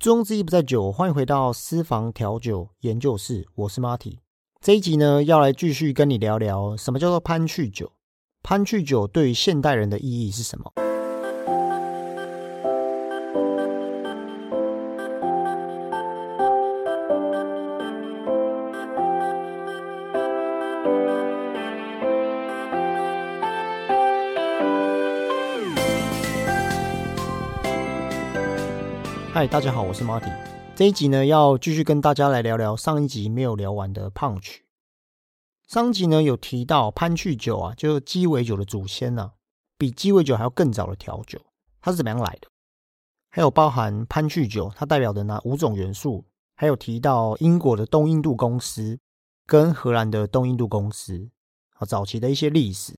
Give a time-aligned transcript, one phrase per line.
[0.00, 4.16] 中之意不在酒，欢迎回到私房调酒研究室，我是 Marty。
[4.58, 7.92] 这一集呢，要来继续跟你聊聊什么叫做潘趣酒，
[8.42, 10.72] 潘趣酒对于现代人的意义是什么？
[29.40, 30.30] 嗨，大家好，我是 Marty。
[30.76, 34.58] 这一集呢，要继续跟大家来聊聊上一集没有聊完的 Punch。
[35.66, 39.32] 上集呢有提到潘趣酒啊，就是鸡尾酒的祖先啊，
[39.78, 41.40] 比鸡尾酒还要更早的调酒，
[41.80, 42.48] 它是怎么样来的？
[43.30, 48.98] 还有包含潘趣酒，它代表的那五种元素，还有提到英国的东印度公司
[49.46, 51.30] 跟荷兰的东印度公司
[51.78, 52.94] 啊，早期的一些历史。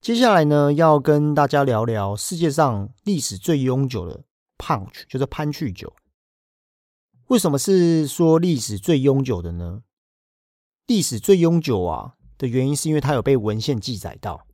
[0.00, 4.24] 接下来呢，要跟大家聊聊世界上历史最悠久的。
[4.66, 5.92] 潘曲就是潘趣酒，
[7.26, 9.82] 为什么是说历史最悠久的呢？
[10.86, 14.46] 历史最悠久啊的原因是因为它有被文献记载到，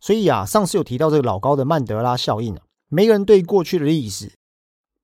[0.00, 4.32] 所以啊，上次有提到这个老高的曼德拉效应啊，每个人对过去的历史，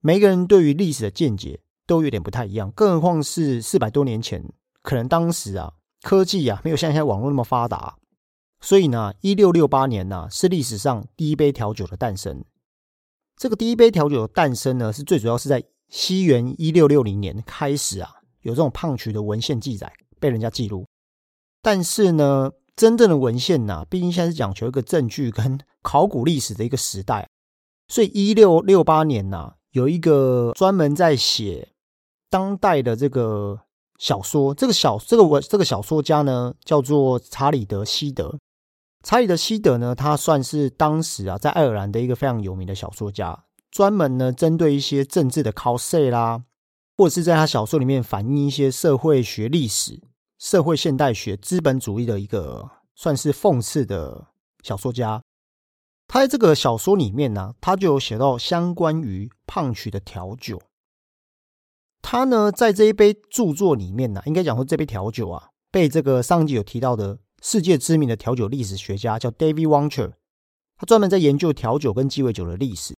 [0.00, 7.98] 每个人对于历史的见解都有点不太一样，更何况是四百多年前，可能当时啊科技啊没有像现在网络那么发达，
[8.62, 12.42] 所以呢，一六六八年呢是历史上第一杯调酒的诞生。
[13.36, 18.10] 这个第一杯调酒的诞生呢，是最主要是在西元一六六零年开始啊，
[18.42, 20.86] 有这种胖曲的文献记载被人家记录。
[21.60, 27.28] 但是呢，真正的文献呢，毕竟现在是讲求一个证据跟 考古历史的一个时代，
[27.88, 31.72] 所以一六六八年呢，有一个专门在写
[32.30, 33.60] 当代的这个
[33.98, 38.38] 小说，这个小这个文这个小说家呢，叫做查理德希德。
[39.04, 46.44] 查理的希德呢，他算是当时啊，在爱尔兰的一个非常有名的小说家，专门呢针对一些政治的 cos 啦，
[46.96, 50.00] 或者是在他小说里面反映一些社会学历史、
[50.38, 54.28] 社会现代学、资本主义的一个算是讽刺的
[54.62, 55.22] 小说家。
[56.08, 60.62] 他在这个小说里面呢，他就有写到相关于胖曲的调酒。
[62.00, 67.18] 他呢，在这一杯著作里面呢，应该讲说这杯调酒啊，被这个上集有提到的。
[67.44, 70.12] 世界知名的调酒历史学家叫 David Woncher，
[70.78, 72.94] 他专门在研究调酒跟鸡尾酒的历史。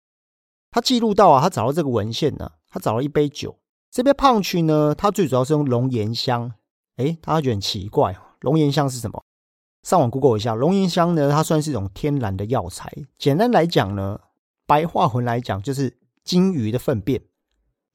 [0.70, 3.58] 他记录到啊，他找到这个文献呢，他找了一杯酒，
[3.90, 6.54] 这杯胖曲呢，它最主要是用龙涎香。
[6.98, 9.24] 哎，大家觉得很奇怪，龙涎香是什么？
[9.82, 12.94] 上网 Google 一下，龙涎香呢，它算是一种天然的药材。
[13.18, 14.20] 简单来讲呢，
[14.68, 17.24] 白话文来讲就是金鱼的粪便。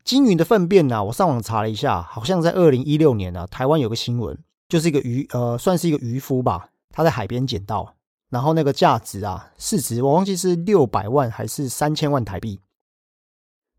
[0.02, 4.36] 金鱼的粪便呢，我上网查了一下，好像在二零一六年呢，台湾有个新闻。
[4.70, 7.96] 就是一个渔呃，算是一个渔夫吧，他在海边捡到，
[8.30, 12.60] 然后那个价值啊，市值我忘记是六百万还是三千万台币，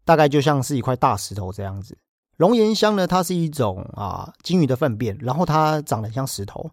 [0.04, 1.98] 大概就像是一块大石头这样子。
[2.36, 6.72] 龙涎香呢，它是一种啊金鱼的粪便，然后它长得像石头，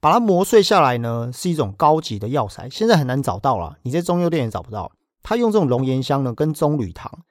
[0.00, 4.92] 把它磨碎下来呢，是一种高级的药材，现在很难找到了，你在中药店也找不到。
[5.24, 7.24] 他用这种龙涎香呢，跟棕榈糖，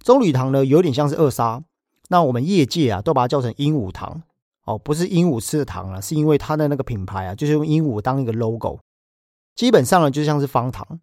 [0.00, 1.62] 棕榈糖呢有点像是二砂，
[2.08, 4.22] 那我们业界啊都把它叫成鹦鹉糖。
[4.64, 8.78] 哦，不是鹦鹉吃的糖啊，是因为它的那个品牌啊，就是用鹦鹉当一个 logo。
[9.56, 11.00] 基本上呢，就像是方糖，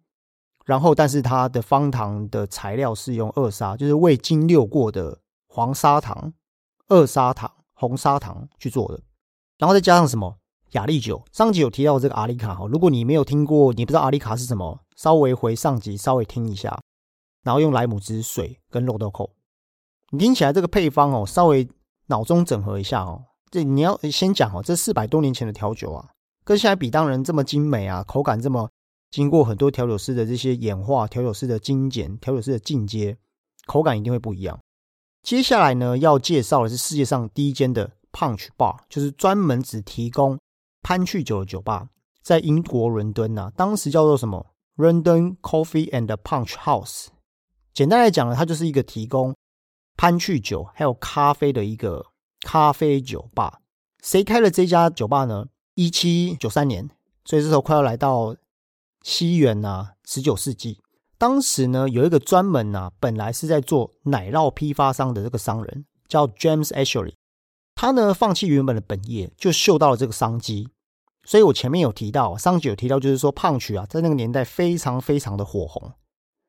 [0.64, 6.32] 然后但是它的方糖的材料是用二砂，就是未精六过的黄砂糖、
[6.88, 9.00] 二砂糖、红砂糖去做的，
[9.58, 10.38] 然后再加上什么
[10.72, 11.22] 雅丽酒。
[11.32, 16.80] 上集有提到这个阿里卡哈，如果你没有听过，你不知道阿里卡是什么，稍微回上集稍微听一下，
[17.42, 19.30] 然后用莱姆汁水跟肉豆蔻，
[20.10, 21.68] 你听起来这个配方哦，稍微
[22.06, 23.26] 脑中整合一下哦。
[23.50, 26.10] 这你要先讲哦，这四百多年前的调酒啊，
[26.44, 28.68] 跟现在比当然这么精美啊，口感这么
[29.10, 33.16] 经过很多调酒师的这些演化，调酒师的精简，调酒师的进阶，
[33.66, 34.58] 口感一定会不一样。
[35.22, 40.38] 接下来呢，要介绍的是世界上第一间的 Punch Bar，就是专门只提供
[40.82, 41.88] 潘趣酒的酒吧，
[42.22, 47.06] 在英国伦敦呐，当时叫做什么 London Coffee and Punch House。
[47.72, 49.34] 简单来讲呢，它就是一个提供
[49.96, 52.04] 潘趣酒还有咖啡的一个。
[52.40, 53.60] 咖啡酒吧，
[54.02, 55.46] 谁开了这家酒吧呢？
[55.74, 56.88] 一七九三年，
[57.24, 58.36] 所以这时候快要来到
[59.02, 60.80] 西元呐，十九世纪。
[61.16, 67.14] 当时呢，有一个专门呐，本来是在做奶酪批发商的这个商人，叫 James Ashley。
[67.74, 70.68] 他呢，放弃原本的本业，就嗅到了这个商机。
[71.24, 75.92] 所以我前面有提到，上集有提到，就是说胖曲啊，在那个年代非常非常的火红。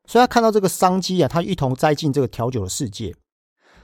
[0.06, 3.14] 所以他看到这个商机啊，他一同栽进这个调酒的世界。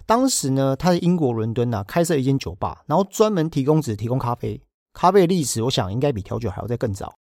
[0.07, 4.63] 当时呢，他在英国伦敦呐开设一间酒吧，然后专门提供只提供咖啡。
[4.93, 7.19] 咖啡的历史，我想应该比调酒还要再更早。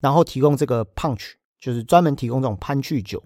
[0.00, 3.22] 然后提供这个 punch，就是专门提供这种潘趣酒。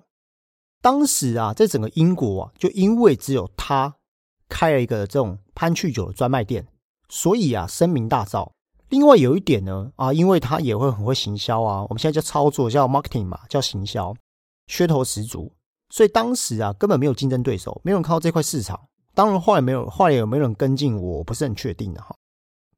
[0.80, 3.94] 当时啊，在整个英国啊，就因为只有他
[4.48, 6.66] 开了一个这种潘趣酒的专卖店，
[7.08, 8.50] 所以啊，声名大噪。
[8.88, 14.14] 另外有一点呢，啊，因为他也会很会行销啊，我们现在叫操作，叫 marketing 嘛，叫行销，
[14.66, 15.52] 噱头十足。
[15.90, 18.78] 所以当时啊，根本没有竞争对手，没有人看到这块市场。
[19.14, 22.14] 当然后来没有，后来有没有人跟进，我不是很确定的哈。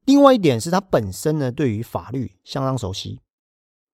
[0.05, 3.19] 另外一点是他本身呢，对于法律相当熟悉，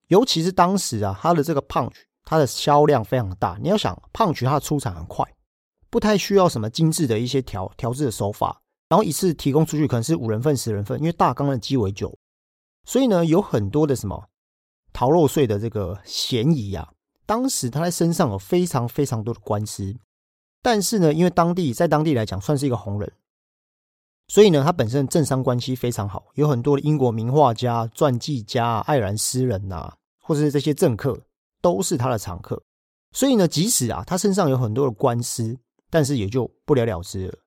[0.08, 3.58] 尤其是当时啊，他的这个 punch，它的销量非常大。
[3.62, 5.26] 你要想 punch，它的出产很快，
[5.90, 12.18] 不太需要什么精致的一些调调制的手法，然后一次提供出去可能是五人份、十人份，因为大缸的鸡尾酒，
[12.86, 14.30] 所以呢，有很多的什么
[14.94, 16.94] 逃漏税的这个嫌疑啊。
[17.28, 19.96] 当时他在身上有非常非常多的官司，
[20.64, 23.14] 但是呢，因为当地在当地来讲算是一个红人。
[24.30, 31.18] 所以呢，他本身政商关系非常好，有很多的英国名画家、传记家、爱尔兰诗人呐，或者是这些政客，
[31.62, 32.62] 都是他的常客。
[33.12, 35.58] 所以呢，即使啊，他身上有很多的官司，
[35.90, 37.38] 但是也就不了了之了。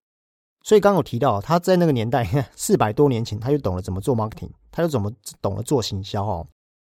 [0.63, 2.25] 所以刚有提到，他在那个年代，
[2.55, 5.11] 四百多年前，他就懂了怎么做 marketing，他就怎么
[5.41, 6.47] 懂了做行销哦。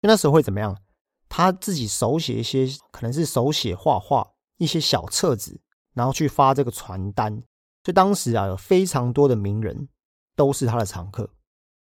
[0.02, 0.76] 那时候会怎么样？
[1.28, 4.26] 他自己手写一些，可能是手写画画
[4.58, 5.60] 一些小册子，
[5.94, 7.36] 然后去发这个传单。
[7.84, 9.90] 所以当时啊，有非常多的名人
[10.36, 11.30] 都是他的常客。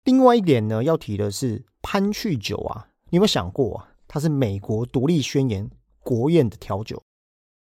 [0.04, 7.02] 另外一点呢，要提的是潘趣酒啊，你有没有想过啊，它是美国独立宣言国宴的调酒？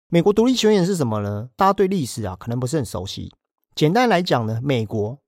[0.09, 1.49] 美国独立宣言是什么呢？
[1.55, 3.33] 大家对历史啊，可能不是很熟悉。
[3.75, 5.19] 简单来讲呢，美国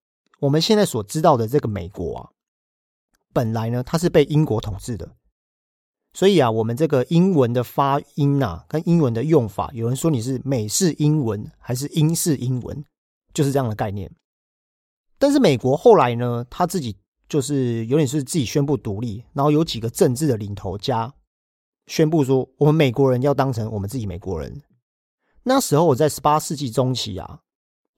[0.40, 2.30] 我们现在所知道的这个美国啊，
[3.32, 5.16] 本来呢，它是被英国统治的。
[6.16, 12.82] 所以啊，我们这个英文的发音啊，跟英文的用法，有人说你是美式英文还是英式英文？
[13.34, 14.10] 就是这样的概念，
[15.18, 16.96] 但是美国后来呢，他自己
[17.28, 21.12] 就是有点是自己宣布独立，然后有几个政治的领头家
[21.86, 24.62] 宣布说，我们美国人要当成我们自己美国人。
[25.42, 27.40] 那时候我在十八世纪中期啊，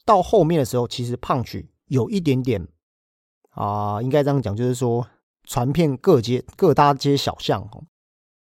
[0.05, 2.67] 到后面的时候，其实胖曲有一点点
[3.51, 5.07] 啊，应该这样讲，就是说
[5.45, 7.85] 传遍各街各大街小巷哦。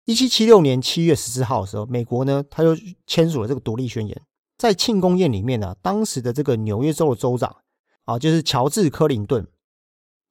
[0.05, 2.75] 一七七六年七月十四号的时候，美国呢，他就
[3.05, 4.21] 签署了这个独立宣言。
[4.57, 7.55] 在庆功宴里面呢，当时的这个纽约州的州长
[8.05, 9.47] 啊，就是乔治·科林顿。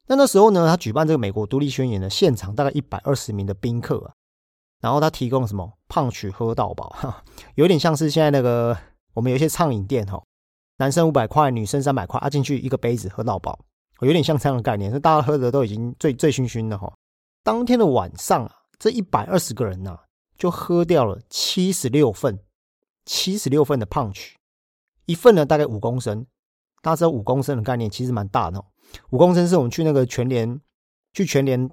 [0.06, 4.12] 那那时候呢，他举办这个美国独立宣言的现场，大概一百二十名的宾客啊。
[4.80, 7.24] 然后他提供什么胖曲喝到饱，哈，
[7.56, 8.76] 有点像是现在那个
[9.14, 10.22] 我们有一些畅饮店哈，
[10.76, 13.58] 男生五百块，女生三百块，啊进去一个杯子喝到饱，
[14.00, 16.92] 有点像这样的概念，是大家喝的都已经醉醉醺醺的哈。
[17.42, 19.98] 当天的晚上啊，这一百二十个人呢，
[20.36, 22.38] 就喝掉了七十六份。
[23.10, 24.32] 七十六份的 punch，
[25.06, 26.26] 一份呢大概五公升，
[26.82, 28.66] 大家知道五公升的概念其实蛮大的哦。
[29.08, 30.60] 五公升是我们去那个全联
[31.14, 31.70] 去全联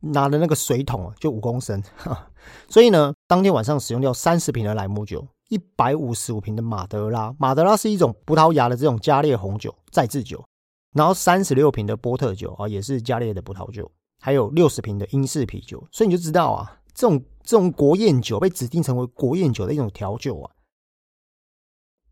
[0.00, 1.82] 拿的那个水桶啊，就五公升。
[2.68, 10.44] 所以呢，当天晚上使用掉三十瓶的莱姆酒，一百五十五瓶的马德拉，马德拉是一种葡萄牙的这种加烈红酒再制酒，
[10.92, 13.90] 然后三十六瓶的波特酒啊，也是加烈的葡萄酒，
[14.24, 15.86] 还有六十瓶的英式啤酒。
[15.92, 20.50] 所以你就知道啊，这种这种国宴酒被指定成为国宴酒的一种调酒啊。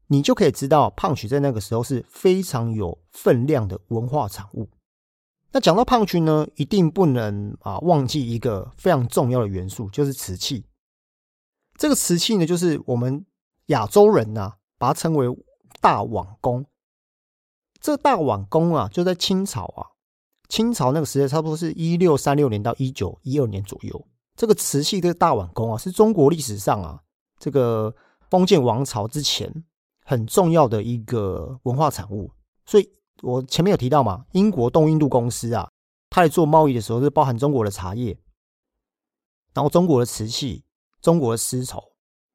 [0.09, 4.69] 你就可以知道，胖曲在那个时候是非常有分量的文化产物。
[5.53, 10.67] 那讲到胖曲呢，一定不能啊忘记一个非常重要的元素，就是瓷器。
[11.79, 13.25] 这个瓷器呢，就是我们
[13.69, 15.27] 亚洲人呐，把它称为
[15.81, 16.67] 大碗公。
[17.81, 19.87] 这大碗公啊，就在清朝啊，
[20.53, 24.07] 清朝那个时代，差不多是一六三六年到一九一二年左右。
[24.37, 27.01] 这个瓷器，这个大碗公啊，是中国历史上啊，
[27.39, 27.95] 这个
[28.29, 29.65] 封建王朝之前。
[30.05, 32.29] 很重要的一个文化产物，
[32.67, 32.91] 所以
[33.23, 35.71] 我前面有提到嘛，英国东印度公司啊，
[36.11, 38.19] 他在做贸易的时候是包含中国的茶叶，
[39.55, 40.65] 然后中国的瓷器、
[41.01, 41.81] 中国的丝绸，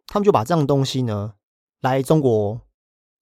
[0.08, 1.34] 他们就把这样的东西呢
[1.82, 2.62] 来中国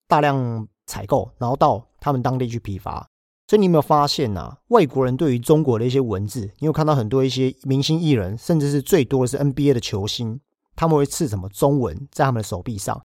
[0.07, 3.09] 大量采购，然后到他们当地去批发。
[3.47, 10.39] 所以你有没有发现呐，外国人对于中国的一些文字，你有看到很多一些明星艺人，甚至是最多的是 NBA 的球星，
[10.75, 13.01] 他们会刺什么中文在他们的手臂上。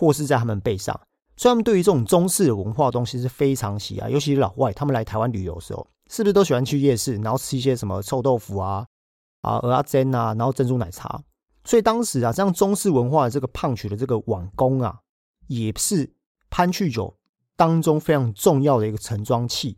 [0.00, 0.94] 或是在他们背上，
[1.36, 8.86] 所以他们对于这种中式文化东西是非常喜爱，尤其老外，他们来台湾旅游的时候，是不是都喜欢去夜市，然后吃一些什么臭豆腐啊、
[9.40, 11.20] 啊鹅啊煎啊，然后珍珠奶茶。
[11.64, 15.00] 所以当时啊，这样中式文化的这个胖曲的这个网工啊，
[15.48, 16.14] 也是
[16.48, 17.17] 潘趣酒
[17.58, 19.76] 当中非常重要的一个盛装器。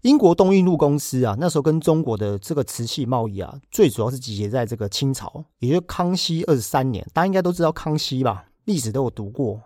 [0.00, 8.46] 英国东印度公司啊，那时候跟中国的这个瓷器贸易啊，最主要是集结在这个清朝，也就是康熙二十三年，大家应该都知道康熙吧？
[8.64, 9.62] 历史都有读过。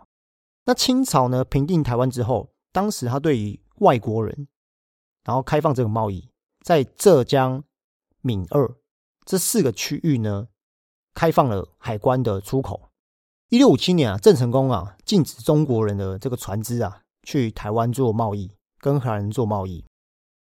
[0.66, 4.46] 那清朝呢平定台湾之后，当时他对于外国人，
[5.24, 6.28] 然后开放这个贸易，
[6.62, 7.64] 在浙江、
[8.20, 8.76] 闽二
[9.24, 10.48] 这四个区域呢，
[11.14, 12.90] 开放了海关的出口。
[13.50, 19.84] 一六五七年啊，郑成功啊禁止中国人的这个船只啊去台湾做贸易，跟荷兰人做贸易。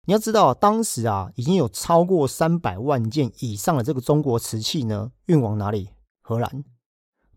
[0.07, 5.89] 你要知道啊，当时啊已经有超过三百万件以上的这个中国瓷器呢运往哪里？
[6.21, 6.63] 荷兰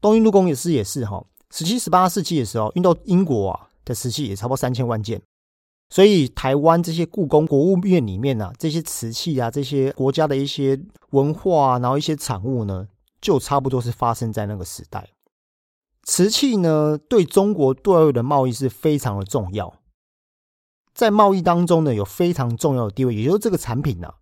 [0.01, 5.21] 东印度公司也是哈，十七、十八世纪的时候运到英国啊的瓷器也差不多三千万件。
[5.91, 10.79] 所以台湾这些故宫国务院里面呢，这些瓷器啊，这些国家的一些
[11.11, 12.87] 文化，然后一些产物呢，
[13.21, 15.09] 就差不多是发生在那个时代。
[16.09, 19.75] 瓷器呢，对中国对外的贸易是非常的重要，
[20.95, 23.15] 在贸易当中呢，有非常重要的地位。
[23.15, 24.15] 也就是这个产品呢，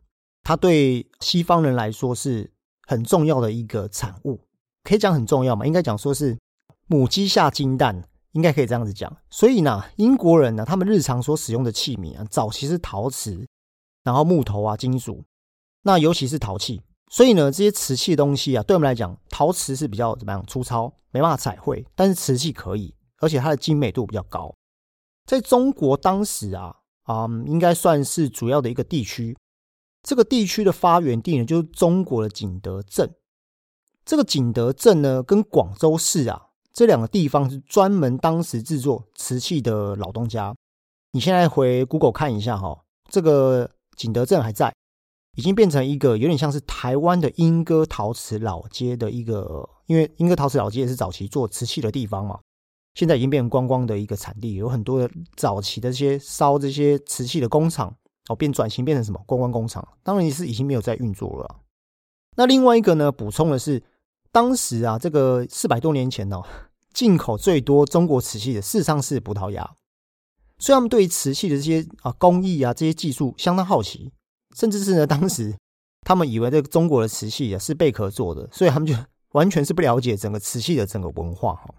[0.43, 2.52] 它对西方人来说是
[2.88, 4.40] 很重要的一个产物，
[4.83, 5.64] 可以讲很重要嘛？
[5.64, 6.37] 应该讲说是
[6.88, 8.09] 母鸡下金蛋。
[8.33, 13.47] 应该可以这样子讲，所以呢，英国人呢，他们日常所使用的器皿啊，早期是陶瓷，
[14.05, 15.25] 然后木头啊，金属，
[15.85, 24.54] 那尤其是陶器，所以呢，这些瓷器的东西啊，对我们来讲，陶瓷是比较怎么样粗糙，没办法彩绘，但是瓷器可以，而且它的精美度比较高。
[25.25, 29.35] 在中国当时啊，啊，应该算是主要的一个地区，
[30.02, 33.14] 这个地区的发源地呢，就是中国的景德镇。
[34.04, 36.42] 这个景德镇呢，跟广州市啊。
[36.73, 40.54] 这两个地方是专门当时制作瓷器的老东家。
[41.12, 44.75] 你现在回 Google 看一下哈，这个景德镇还在，
[45.37, 52.40] 已经变成一个有点像是台湾的莺歌陶瓷老街的一个，因为莺歌陶瓷老街也是早期做瓷器的地方嘛。
[52.95, 57.95] 现在已经变成观光的一个产地，有很多的早期的这些烧这些瓷器的工厂
[58.28, 61.61] 哦，变转型变成什么观光工厂，当然也是已经没有在运作了。
[62.37, 63.83] 那另外一个呢，补充的是。
[64.33, 66.43] 当时啊，这个四百多年前哦，
[66.93, 69.64] 进口最多中国瓷器的事实上是葡萄牙，
[70.59, 74.12] 所以他们对于瓷器的这些啊工艺啊这些技术相当好奇，
[74.56, 75.54] 甚至是呢，当时
[76.00, 78.94] 他们以为这个中国的瓷器啊是贝壳做的，所以他们就
[79.32, 81.75] 完全是不了解整个瓷器的整个文化哈。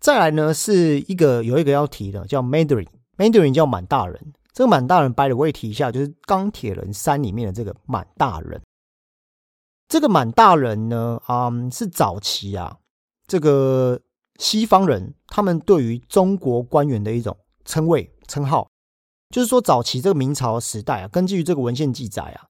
[0.00, 4.20] 再来呢，是一个有一个要提的，叫 Mandarin，Mandarin 叫满大人，
[4.52, 8.60] 这个满大人，，by the way 提一下，就是钢铁人三里面的这个满大人。
[9.86, 12.78] 这个满大人呢，啊，是早期啊，
[13.28, 14.00] 这个
[14.38, 18.68] 西方人他们对于中国官员的一种称谓称号，
[19.32, 22.46] 就是说早期这个明朝时代啊，根据这个文献记载啊，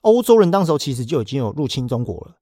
[0.00, 2.38] 欧洲人当时候其实就已经有入侵中国了。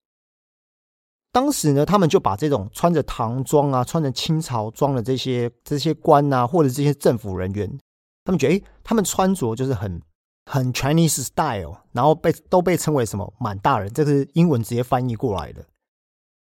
[1.33, 7.79] 当时呢，他们就把这种穿着唐装啊、穿着清朝装的这些这些官啊，或者这些政府人员，
[8.25, 10.01] 他们觉得，哎，他们穿着就是很。
[10.45, 15.65] 很 Chinese style，然后被都被称为什么满大人，这是英文直接翻译过来的。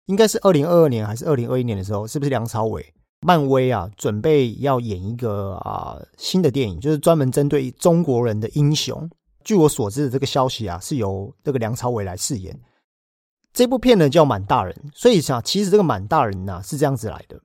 [0.07, 2.93] 应该是二零二二年还是二零二一年的时候，是不是梁朝伟？
[3.21, 9.09] 漫威啊，准备要演一个啊新的电影，就是专门针对中国人的英雄。
[9.43, 12.59] 据我所知的这个消息啊，是由这个梁朝伟来饰演
[13.53, 14.75] 这部片呢，叫满大人。
[14.93, 17.39] 所以想，其实这个满大人呢是这样子来的。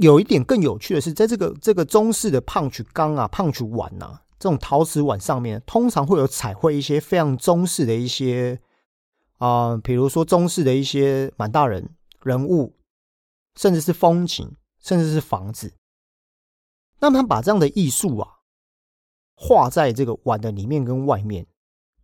[0.00, 4.20] 有一点更有趣的是，在这个这个中式的胖曲缸啊、胖曲碗呐。
[4.36, 8.60] 这种陶瓷碗上面通常会有彩绘一些非常中式的一些
[9.38, 11.88] 啊，比如说中式的一些满大人
[12.22, 12.74] 人物，
[13.58, 14.54] 甚至是风景，
[14.84, 15.74] 甚至是房子。
[17.00, 18.28] 那么他把这样的艺术啊
[19.34, 21.46] 画在这个碗的里面跟外面，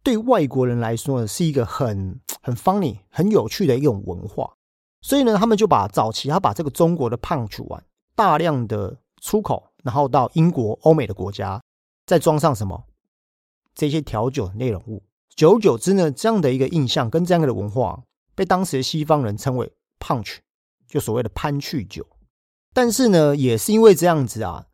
[0.02, 4.56] 对外国人来说呢是一个很 很 funny 很有趣的一种文化。
[5.02, 7.84] 所以呢，他们就把早期他把这个中国的胖曲碗
[8.14, 11.62] 大量的出口，然后到英国、欧美的国家。
[12.06, 12.86] 再装上什么
[13.72, 15.04] 这些调酒的内容物，
[15.36, 18.02] 久而久之呢，这样的一个印象跟这样的文化，
[18.34, 20.38] 被当时的西方人称为 punch，
[20.88, 22.04] 就所谓的潘趣酒。
[22.72, 24.66] 但是呢，也是因为这样子啊，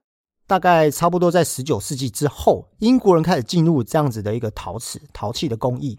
[0.47, 5.99] 大概差不多在十九世纪之后，英国人开始进入这样子的一个陶瓷陶器的工艺，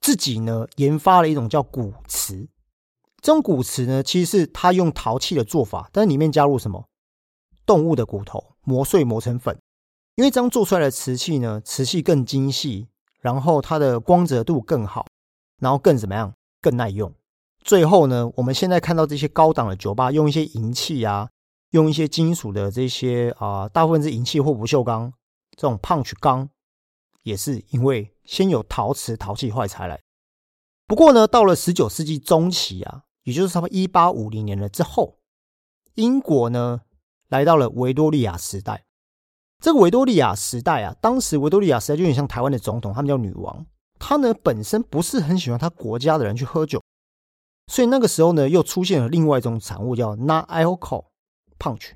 [0.00, 2.48] 自己呢研发了一种叫骨瓷。
[3.20, 6.84] 这种骨瓷呢，其实是他用陶器的做法，但是里面加入什么
[7.66, 9.58] 动物的骨头磨碎磨成粉。
[10.16, 12.88] 因为这样做出来的瓷器呢，瓷器更精细，
[13.20, 15.06] 然后它的光泽度更好，
[15.60, 17.12] 然后更怎么样，更耐用。
[17.70, 21.28] 最后呢，我们现在看到这些高档的酒吧用一些银器啊，
[21.70, 25.12] 用一些金属的这些啊，大部分是银器或不锈钢
[25.56, 26.48] 这种 punch 钢，
[27.22, 30.00] 也是因为先有陶瓷陶器坏才来。
[30.88, 35.18] 不过呢，到了十九世纪中期啊，也就是差不多一八五零年了之后，
[35.94, 36.80] 英国呢
[37.28, 38.84] 来到了维多利亚时代。
[39.60, 43.64] 这个维多利亚时代啊，当时维多利亚时代就有点像台湾的总统，他们叫女王。
[44.00, 46.79] 她呢本身不是很喜欢她国家的人去喝酒，
[47.70, 51.04] 所以那个时候呢又出现了另外一种产物叫 non alcohol
[51.56, 51.92] punch。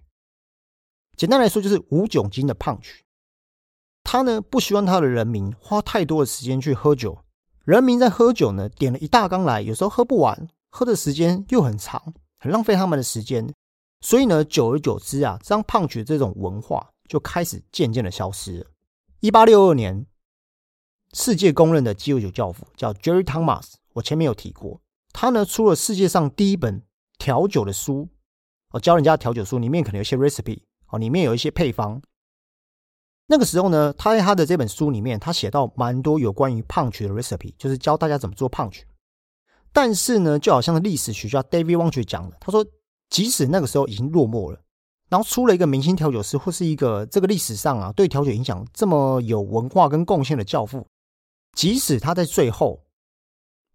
[1.17, 3.01] 简单来说就是无酒精的 punch。
[4.05, 7.19] 他呢不希望他的人民花太多的时间去喝酒，
[7.65, 13.53] 人民在喝酒呢点了一大缸来，有时候喝不完，喝的时间又很长，很浪费他们的时间。
[14.01, 18.67] 所以呢，久而久之啊，这样胖曲这种文化就开始渐渐的消失了。
[19.19, 20.07] 一八六二年，
[21.15, 24.81] 世界公认的鸡尾酒教父叫 Jerry Thomas，我前面有提过，
[25.15, 26.83] 他呢出了世界上第一本
[27.17, 28.07] 调酒的书，
[28.73, 32.03] 哦，教人家调酒书，里面可能有一些 recipe，哦，里面有一些配方。
[33.29, 38.85] 那个时候呢，他在他的这本书里面，他写到蛮多有关于胖曲的 recipe，就是教大家怎么做胖曲。
[39.73, 42.67] 但是呢，就好像历史学家 David Wong 讲的，他说。
[43.11, 44.59] 即使那个时候已经落寞了，
[45.09, 50.85] 然后出了一个明星调酒师，或是一个这个历史上啊对调酒影响这么有文化跟贡献的教父，
[51.53, 52.83] 即使他在最后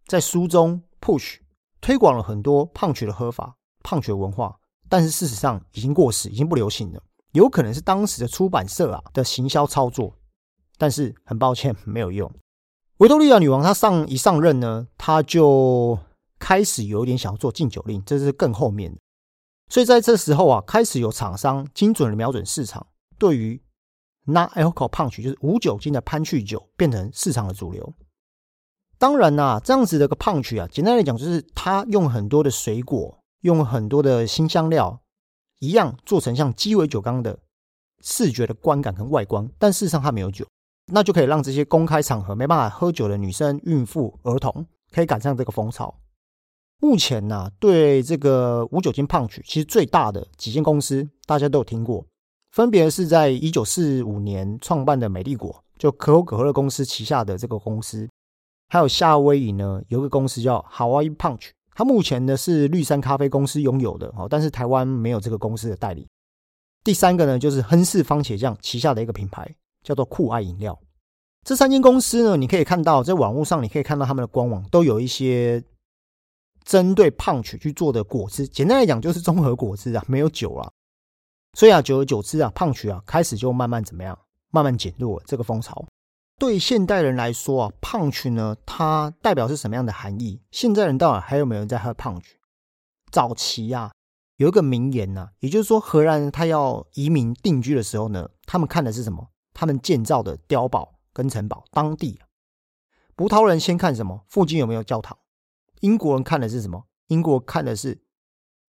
[0.07, 1.37] 在书中 push
[1.81, 7.01] 推广了很多胖曲的喝法、胖曲的文化，但是事实上已经过时，已经不流行了。
[7.33, 10.15] 有可能是当时的出版社啊的行销操作，
[10.77, 12.31] 但是很抱歉没有用。
[12.97, 15.97] 维多利亚女王她上一上任呢，她就
[16.37, 18.99] 开始有点想要做禁酒令，这是更后面的。
[19.69, 22.87] 所以在这时候啊，开始有厂商精准的瞄准市场，
[23.19, 23.61] 对于
[24.25, 27.93] non-alcohol punch 就是无酒精的潘趣酒变成市场的主流。
[28.99, 34.99] 当然啦，这样子的个 punch 啊，简单来讲就是它用很多的水果，用很多的新香料，
[35.59, 37.39] 一样做成像鸡尾酒缸的
[38.03, 40.45] 视觉的观感跟外观，但事实上它没有酒，
[40.91, 45.95] 那就可以让这些公开场合没办法喝酒的女生、孕妇、儿童可以赶上这个风潮。
[46.81, 52.05] 目前呢，对这个无酒精胖曲，其实最大的几间公司大家都有听过，
[52.51, 58.09] 分别是在一九四五年创办的美丽果，就可口可乐公司旗下的这个公司，
[58.69, 66.07] 还有夏威夷呢有个公司叫 Hawaii Punch，它目前呢是绿山咖啡公司拥有的哦，但是台湾没有这个公司的代理。
[66.83, 70.79] 第三个呢就是亨氏番茄酱旗下的一个品牌叫做酷爱饮料。
[71.43, 75.61] 这三间公司呢，你可以看到在网络上，你可以看到他们的官网都有一些。
[76.65, 80.69] 针对胖曲去做的果汁，简单来讲就是综合果汁啊，没有酒啊。
[81.57, 84.15] 所以啊，久而久之啊，胖曲啊开始就慢慢怎么样，
[84.51, 85.83] 慢慢减弱这个风潮。
[86.39, 90.41] 对现代人来说啊，胖曲呢，它代表是什么样的含义？
[90.51, 92.39] 现在人到底还有没有人在喝胖曲？
[93.11, 93.91] 早期啊，
[94.37, 99.29] 有一个名言呐，也就是说，荷兰人他要移民定居的时候呢，他们看的是什么？
[99.53, 101.65] 他们建造的碉堡跟城堡。
[101.71, 102.21] 当地
[103.15, 104.23] 葡萄人先看什么？
[104.29, 105.17] 附近有没有教堂？
[105.81, 106.85] 英国人看的是什么？
[107.07, 108.01] 英国看的是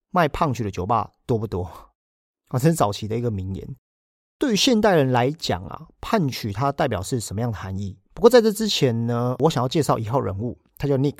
[0.09, 1.63] 卖胖曲的酒吧多不多？
[2.51, 3.75] 啊，这是早期的一个名言。
[4.41, 7.95] 对于现代人来讲啊，判曲它代表是什么样的含义？
[8.15, 11.17] 不过在这之前呢，我想要介绍一号人物，他叫 Nick。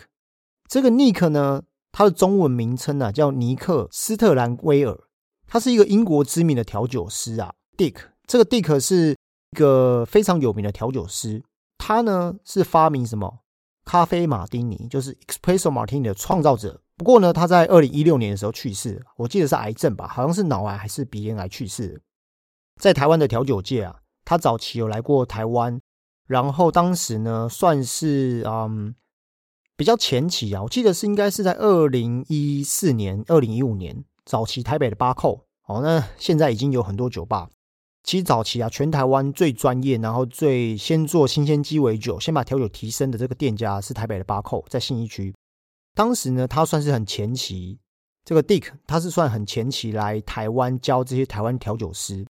[0.67, 4.99] 这个 Nick 呢，他的中文名称呢叫尼克斯特兰威尔，
[5.45, 7.53] 他是一个英国知名的调酒师啊。
[7.77, 9.15] Dick 这个 Dick 是
[9.51, 11.43] 一个非常有名的调酒师，
[11.77, 13.41] 他呢是发明什么？
[13.85, 16.81] 咖啡马丁尼就是 Espresso Martini 的创造者。
[16.97, 22.01] 不过呢，他在二零一六年的时候去世，我记得是癌症吧，好像是脑癌还是鼻咽癌去世。
[22.81, 25.79] 在台湾的调酒界啊，他早期有来过台湾，
[26.25, 28.95] 然后当时呢算是嗯
[29.77, 35.45] 比较前期啊，我记得是应该是在二零一四年、二零一五年早期台北的巴扣。
[35.67, 37.51] 哦，那现在已经有很多酒吧。
[38.03, 45.31] 其实早期啊，全台湾最专业，然后最先做新鲜鸡尾酒，先把调酒提升的这个店家是台北的八扣，在信义区。
[45.93, 47.77] 当时呢，他算是很前期，
[48.25, 52.25] 这个 Dick 他是算很前期来台湾教这些台湾调酒师。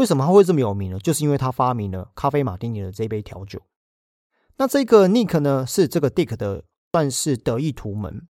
[0.00, 0.98] 为什么他会这么有名呢？
[0.98, 3.60] 就是因为他发明了咖啡马丁尼的这杯调酒。
[4.56, 8.26] 那这个 Nick 呢，是这个 Dick 的算是得意图门。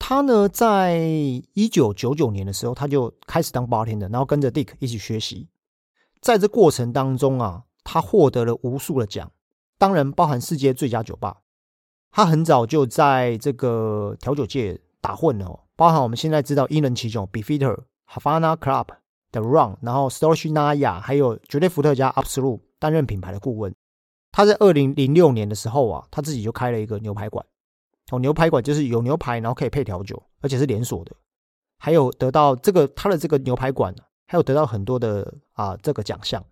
[0.00, 5.48] 他呢，在一九九九年的时候，他就开始当 bartender，然后跟着 Dick 一起学习。
[6.20, 9.30] 在这过程当中啊，他获得了无数的奖，
[9.78, 11.42] 当然包含世界最佳酒吧。
[12.10, 18.88] 他很早就在这个调酒界打混了，包含我们现在知道英伦奇酒 Beefeater、Havana Club
[19.36, 23.74] 的 Run，然后 Storage Naya，还有绝对伏特加 Absolute 担任品牌的顾问。
[24.32, 27.44] 他在二零零六年的时候啊，他自己就开了一个牛排馆。
[28.10, 31.14] 哦，牛排馆就是有牛排，然后可以配调酒，而且是连锁的。
[31.78, 33.94] 还有得到这个他的这个牛排馆。
[34.28, 36.44] 还有得到很多的啊这个奖项，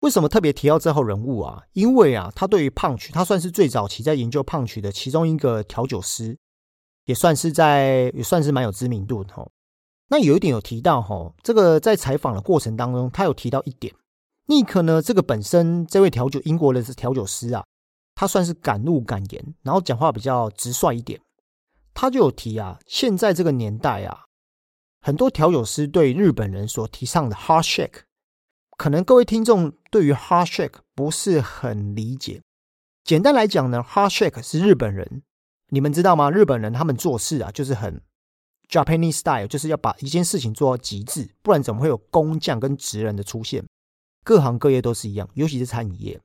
[0.00, 1.62] 为什么特别提到这号人物啊？
[1.74, 6.38] 因为啊，他对于胖曲，他算是最早期在研究胖曲的其中一个调酒师，
[7.04, 9.46] 也算是在也算是蛮有知名度的哦。
[10.10, 13.94] 那有一点有提到哈，这个在采访的过程当中，他有提到一点，
[14.46, 17.64] 尼克呢这个本身这位调酒英国的调酒师啊，
[18.16, 21.20] 他算是敢怒敢言，然后讲话比较直率一点，
[21.94, 24.24] 他就有提啊，现在这个年代啊。
[25.00, 28.00] 很多调酒师对日本人所提倡的 hard shake，
[28.76, 32.42] 可能各位听众对于 hard shake 不是很理解。
[33.04, 35.22] 简单来讲呢，hard shake 是日本人，
[35.68, 36.30] 你们知道吗？
[36.30, 38.02] 日本人他们做事啊，就是很
[38.70, 43.66] Japanese style，就是要把一件事情做到极致，不然怎么会有工匠跟职人的出现？
[44.22, 46.20] 各行各业都是一样，尤其是餐饮业。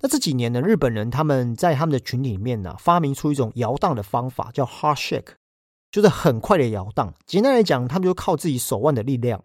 [0.00, 5.34] 那这几年呢，日本人他们在他们的群体里面呢，发明出一种摇荡的方法，叫 hard shake，
[5.90, 7.14] 就是很快的摇荡。
[7.24, 9.44] 简单来讲，他们就靠自己手腕的力量，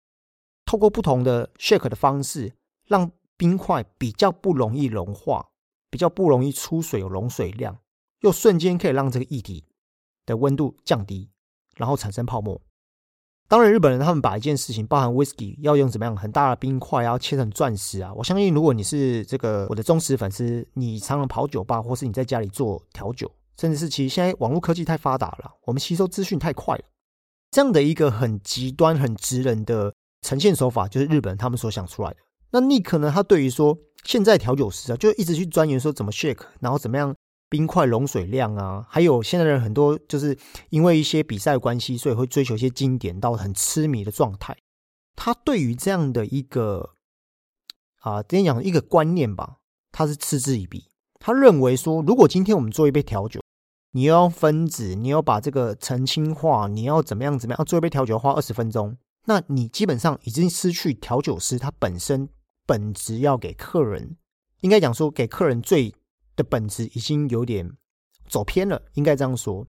[0.66, 2.54] 透过不同的 shake 的方式，
[2.88, 5.52] 让冰块比较不容易融化，
[5.90, 7.78] 比较不容易出水有溶水量，
[8.22, 9.66] 又瞬间可以让这个液体
[10.26, 11.30] 的温度降低，
[11.78, 12.60] 然后产生泡沫。
[13.48, 18.14] 当然，日本人他们把一件事情，包含 whisky，要用怎么样很大的冰块，要切成钻石啊！
[18.14, 23.30] 我相信，如果你是这个我的忠实粉丝，你常常跑酒吧，或是你在家里做调酒，
[23.60, 26.84] 甚至是其实现在网络科技太发达了，我们吸收资讯太快了，
[27.52, 32.18] 这样的一个很极端、很直人的呈现手法，就是日本他们所想出来的。
[32.52, 33.12] 那 Nick 呢？
[33.14, 37.14] 他对于说现在调酒师啊，就一直去钻研说怎么 shake，然后怎么样。
[37.52, 40.38] 冰块融水量啊，还有现在的人很多就是
[40.70, 44.56] 因为一些比赛关系，所以会追求一些经典到很痴迷的状态。
[45.18, 46.92] 他对于这样的一个
[48.00, 49.58] 啊，怎样讲一个观念吧，
[49.92, 50.86] 他是嗤之以鼻。
[51.20, 53.42] 他认为说，如果今天我们做一杯调酒，
[53.92, 62.30] 你要分子，你要把这个澄清化，你要怎么样怎么样要做一杯调酒花二十分钟，那你基本上已经失去调酒师他本身
[62.66, 64.16] 本质要给客人，
[64.62, 65.94] 应该讲说给客人最。
[66.36, 67.72] 的本质已经有点
[68.28, 69.66] 走偏了，应该这样说。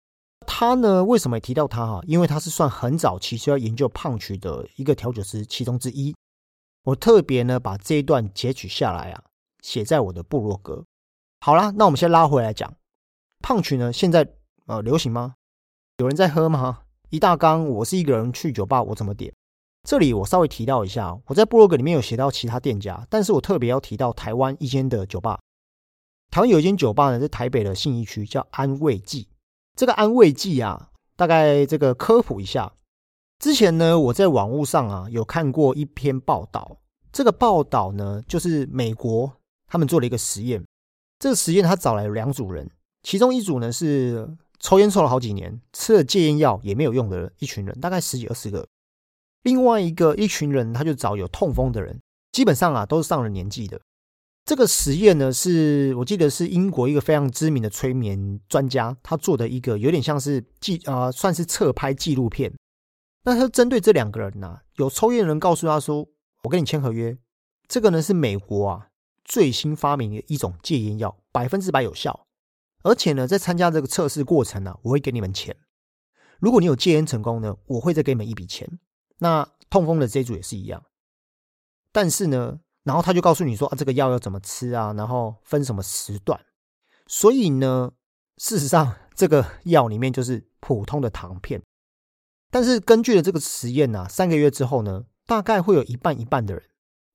[0.47, 2.01] 他呢，为什么提到他哈？
[2.07, 6.15] 因为他是算很早期需要研究胖曲的一个调酒师其中之一。
[6.83, 9.23] 我特别呢把这一段截取下来啊，
[9.61, 10.83] 写在我的部落格。
[11.41, 12.73] 好啦，那我们先拉回来讲
[13.39, 14.27] 胖曲呢，现在
[14.65, 15.35] 呃流行吗？
[15.97, 16.81] 有人在喝吗？
[17.09, 19.33] 一大缸，我是一个人去酒吧，我怎么点？
[19.87, 25.39] 这里我稍微提到一下，我在部落格里面有写到其他店家，但是我特别要提到台湾一间的酒吧。
[26.31, 29.27] 台湾有一间酒吧呢，在台北的信义区，叫安慰剂。
[29.75, 32.71] 这个安慰剂啊，大概这个科普一下。
[33.39, 36.77] 之前呢，我在网络上啊有看过一篇报道。
[37.11, 39.31] 这个报道呢，就是美国
[39.67, 40.63] 他们做了一个实验。
[41.17, 42.69] 这个实验他找来两组人，
[43.01, 48.67] 其中一组呢是抽烟抽了好几年，吃了戒烟药也没有用的一群人，大概十几二十个。
[49.43, 51.99] 另外一个一群人，他就找有痛风的人，
[52.31, 53.81] 基本上啊都是上了年纪的。
[54.49, 62.51] 这个实验呢，是我记得是英国一个非常知名的催眠专家他做的一个有点像是纪啊，算是侧拍纪录片。
[63.25, 66.07] 那他针对这两个人呢，有抽烟人告诉他说
[66.41, 67.15] ：“我跟你签合约，
[67.67, 68.87] 这个呢是美国啊
[69.23, 72.25] 最新发明的一种戒烟药，百分之百有效。
[72.81, 75.55] 而且呢，在参加这个测试过程呢，我会给你们钱。
[76.39, 78.79] 如果你有戒烟成功呢，我会再给你们一笔钱。
[79.19, 80.85] 那痛风的这组也是一样，
[81.91, 86.39] 但是呢。”然后他就告诉你说啊，这个药要怎么吃啊，然后分什么时段。
[87.07, 87.91] 所以呢，
[88.37, 91.61] 事实上这个药里面就是普通的糖片。
[92.51, 96.63] 但是根据了这个实验呢，三个月之后呢，大概会有一半一半的人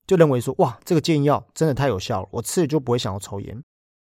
[0.07, 3.63] 就认为说，哇，这个戒烟药真的太有效了，我吃了就不会想要抽烟。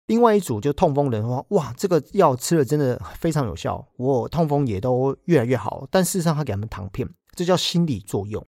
[0.06, 5.86] 另外一组就痛风人说，哇，这个药吃了真的非常有效，我痛风也都越来越好。
[5.90, 8.46] 但事实上他给他们糖片，这叫心理作用。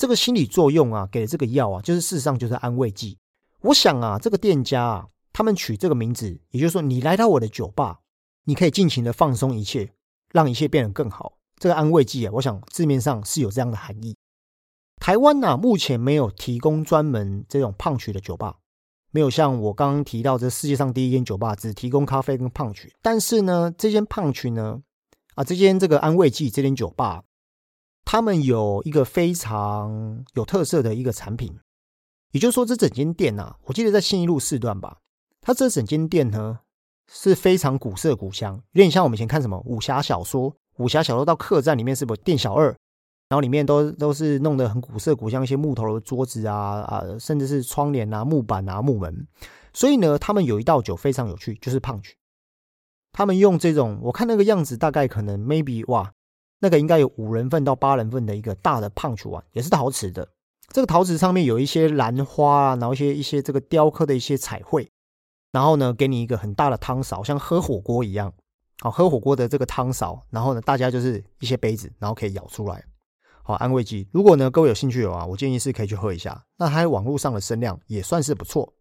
[0.00, 3.18] 这个心理作用啊，给的这个药啊，就是事实上就是安慰剂。
[3.60, 7.98] 我想啊，这个店家啊，他们取这个名字，也就是说，你来到我的酒吧，
[8.44, 9.92] 你可以尽情的放松一切，
[10.32, 11.34] 让一切变得更好。
[11.58, 14.16] 这个安慰剂啊，我想字面上是有这样的含义。
[14.96, 18.56] 台湾呢，目前没有提供专门这种胖曲的酒吧，
[19.10, 22.90] 没有像我刚刚提到这世界上第一间酒吧只提供咖啡跟胖曲。
[23.02, 24.80] 但是呢，这间胖曲呢，
[25.34, 27.24] 啊，这间这个安慰剂这间酒吧。
[28.12, 31.56] 他们有一个非常有特色的一个产品，
[32.32, 34.98] 也就是说，这整间店呐，我记得在信义路四段吧。
[35.40, 36.58] 它这整间店呢
[37.08, 42.74] 是非常古色古香，有点像我们以前看什么武侠小说，武侠小说到客栈里面是不店小二，
[43.28, 49.24] 然后里面都都是弄得很古色古香，一些木头的桌子啊啊，甚至是窗帘啊、木板啊、木门。
[49.72, 52.16] 所以呢，他们有一道酒非常有趣，就是胖曲。
[53.12, 56.12] 他们用这种，我看那个样子，大概可能 maybe 哇。
[56.60, 60.28] 那个应该有五人份到八人份的一个大的胖曲碗，也是陶瓷的。
[60.68, 64.88] 这个陶瓷上面有一些兰花啊，然后一些一些这个雕刻的一些彩绘。
[65.50, 68.32] 然后呢，给你一个很大的汤勺，像喝火锅一样。
[68.78, 70.22] 好，喝火锅的这个汤勺。
[70.30, 72.84] 然后呢，大家就是一些杯子，然后可以舀出来。
[73.42, 74.06] 好，安慰剂。
[74.12, 76.44] 如果呢各位有兴趣的话，我建议是可以去喝一下。
[76.56, 78.74] 那它网络上的声量也算是不错。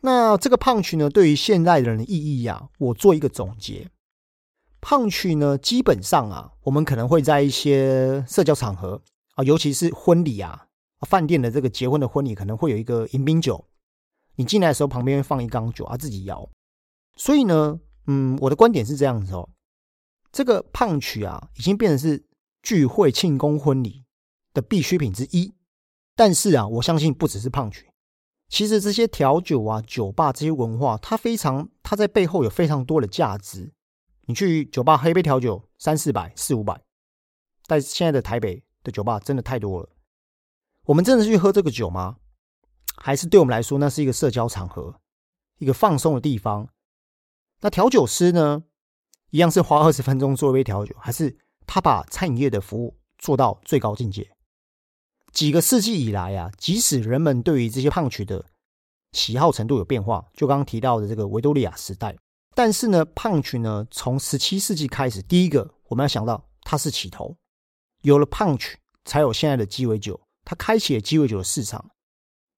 [0.00, 3.90] 那这个胖曲呢，对于现代人的意义呀，我做一个总结。
[4.80, 9.02] 胖曲呢，基本上啊，我们可能会在一些社交场合
[9.34, 10.66] 啊，尤其是婚礼啊，
[11.00, 13.66] 饭店的这个结婚的婚礼，可能会有一个迎宾酒。
[14.36, 16.48] 你进来的时候，旁边会放一缸酒啊，自己摇。
[17.16, 19.48] 所以呢，嗯，我的观点是这样子哦，
[20.30, 22.24] 这个胖曲啊，已经变成是
[22.62, 24.04] 聚会、庆功、婚礼
[24.54, 25.52] 的必需品之一。
[26.14, 27.90] 但是啊，我相信不只是胖曲，
[28.48, 33.72] 其实这些调酒啊、酒吧这些文化，它非常，它在背后有非常多的价值。
[34.28, 36.78] 你去酒吧喝一杯调酒，三四百、四五百，
[37.66, 39.88] 但现在的台北的酒吧真的太多了。
[40.84, 42.18] 我们真的去喝这个酒吗？
[42.96, 45.00] 还是对我们来说，那是一个社交场合，
[45.58, 46.68] 一个放松的地方？
[47.60, 48.64] 那调酒师呢，
[49.30, 54.30] 一样是花二十分钟做一杯调酒，还是他把餐饮业的服务做到最高境界？
[55.32, 58.44] 几个世纪以来啊，即使人们对于这些胖曲的
[59.12, 62.14] 喜好程度有变化，就刚刚提到的这个维多利亚时代，
[62.58, 67.36] 但是呢，胖曲呢，从十七世纪开始，第一个我们要想到它是起头，
[68.02, 70.20] 有了胖曲，才有现在的鸡尾酒。
[70.44, 71.88] 它开启了鸡尾酒的市场，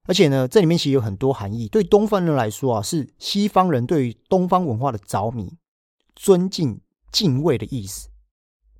[0.04, 1.68] 而且呢，这里面其实有很多含义。
[1.68, 5.54] 对东方人来说啊，是西方人对于东方文化的着迷、
[6.16, 6.80] 尊敬、
[7.12, 8.08] 敬畏的意思。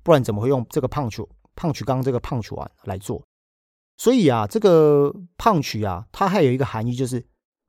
[0.01, 3.23] 不然怎么会用这个胖曲、胖曲缸这个胖曲碗来做？
[3.95, 7.23] 所以啊，这个胖曲啊，它还有一个含义，就是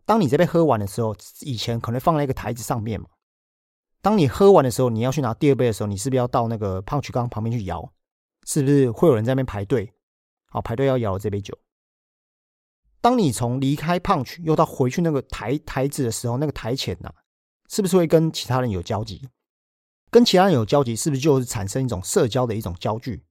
[0.06, 3.06] 当你这边喝完的时候，以前可能放在一个台子上面嘛。
[4.02, 7.92] 当你喝完的时候，你要去拿第二杯的时候，你是不是要到那个胖曲缸旁边去摇？
[8.44, 9.94] 是不是会有人在那边排队？
[10.50, 11.56] 好，排队要摇这杯酒。
[13.00, 17.12] 当你从离开胖曲又到回去那个台台子的时候，那个台前呐，
[17.68, 19.28] 是不是会跟其他人有交集？
[20.10, 23.24] 跟其他人有交集，是不是就是产生一种社交的一种焦距？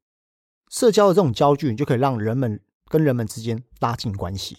[0.70, 4.58] 社交的这种交聚，就可以让人们跟人们之间拉近关系。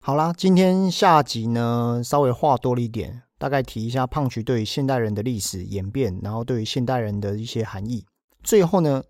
[0.00, 8.04] 好啦，今天下集呢，稍微话多了一点，大概提一下胖曲对于现代人的历史演变，然后对于现代人的一些含义。
[8.44, 9.02] 最后呢，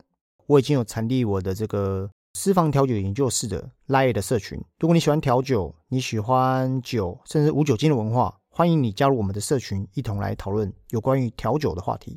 [0.47, 2.09] 我已经有成立我的这个。
[2.35, 12.17] 私房调酒研究室的 Lie 的社群，如果你喜欢调酒，你喜欢酒，甚至无酒精的文化，欢迎你加入我们的社群，一同来讨论有关于调酒的话题。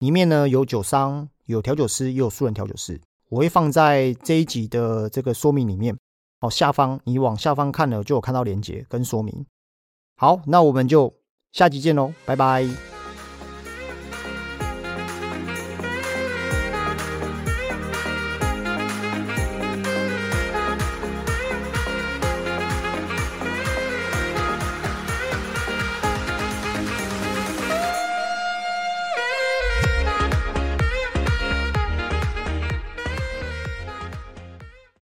[0.00, 3.00] 里面呢有酒商，有调酒师，也有素人调酒师。
[3.30, 5.96] 我会放在这一集的这个说明里面。
[6.42, 9.46] 好，下方你往下方看了，就有看到连接跟说明。
[10.18, 11.10] 好，那我们就
[11.56, 12.95] 下集见喽，拜拜。